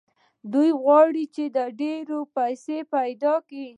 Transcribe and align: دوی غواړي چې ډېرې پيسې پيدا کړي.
دوی 0.53 0.69
غواړي 0.81 1.23
چې 1.35 1.43
ډېرې 1.79 2.19
پيسې 2.37 2.77
پيدا 2.93 3.33
کړي. 3.47 3.65